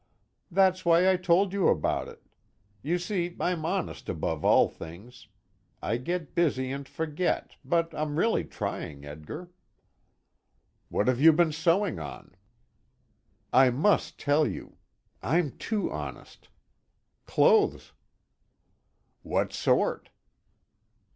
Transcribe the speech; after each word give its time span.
"That's 0.49 0.83
why 0.83 1.07
I 1.07 1.15
told 1.15 1.53
you 1.53 1.67
about 1.67 2.07
it. 2.07 2.23
You 2.81 2.97
see 2.97 3.35
I'm 3.39 3.63
honest 3.63 4.09
above 4.09 4.43
all 4.43 4.67
things. 4.67 5.27
I 5.79 5.97
get 5.97 6.33
busy 6.33 6.71
and 6.71 6.87
forget, 6.89 7.57
but 7.63 7.93
I'm 7.93 8.17
really 8.17 8.43
trying, 8.45 9.05
Edgar." 9.05 9.51
"What 10.89 11.07
have 11.07 11.21
you 11.21 11.31
been 11.31 11.51
sewing 11.51 11.99
on?" 11.99 12.33
"I 13.53 13.69
must 13.69 14.17
tell 14.17 14.47
you. 14.47 14.77
(I'm 15.21 15.51
too 15.59 15.91
honest.) 15.91 16.49
Clothes." 17.27 17.93
"What 19.21 19.53
sort?" 19.53 20.09